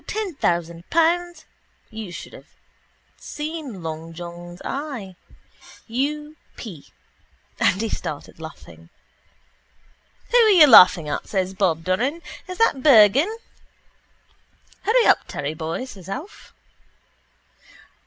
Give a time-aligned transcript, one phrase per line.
[0.07, 1.45] Ten thousand pounds.
[1.91, 2.55] You should have
[3.17, 5.15] seen long John's eye.
[5.85, 6.35] U.
[6.55, 6.87] p....
[7.59, 8.89] And he started laughing.
[10.31, 11.27] —Who are you laughing at?
[11.27, 12.23] says Bob Doran.
[12.47, 13.31] Is that Bergan?
[14.81, 16.55] —Hurry up, Terry boy, says Alf.